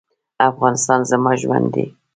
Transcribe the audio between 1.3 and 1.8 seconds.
ژوند